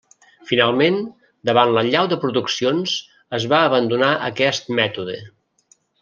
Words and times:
Finalment, 0.51 0.95
davant 1.49 1.73
l'allau 1.75 2.07
de 2.13 2.17
produccions 2.23 2.93
es 3.39 3.45
va 3.51 3.59
abandonar 3.69 4.09
aquest 4.31 4.73
mètode. 4.81 5.19